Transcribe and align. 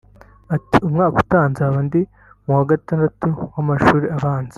Ati 0.55 0.77
“Umwaka 0.87 1.15
utaha 1.23 1.47
nzaba 1.53 1.77
ndi 1.87 2.01
mu 2.45 2.51
wa 2.57 2.63
gatandatu 2.71 3.27
w’amashuri 3.53 4.07
abanza 4.17 4.49